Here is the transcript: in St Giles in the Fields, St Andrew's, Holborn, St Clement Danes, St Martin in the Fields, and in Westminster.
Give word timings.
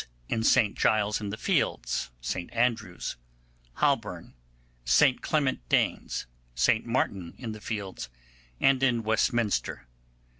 in 0.27 0.41
St 0.43 0.75
Giles 0.75 1.21
in 1.21 1.29
the 1.29 1.37
Fields, 1.37 2.09
St 2.21 2.51
Andrew's, 2.55 3.17
Holborn, 3.73 4.33
St 4.83 5.21
Clement 5.21 5.59
Danes, 5.69 6.25
St 6.55 6.87
Martin 6.87 7.35
in 7.37 7.51
the 7.51 7.61
Fields, 7.61 8.09
and 8.59 8.81
in 8.81 9.03
Westminster. 9.03 9.85